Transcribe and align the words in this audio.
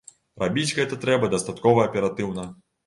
Рабіць 0.43 0.71
гэта 0.79 0.99
трэба 1.03 1.31
дастаткова 1.37 1.89
аператыўна. 1.93 2.53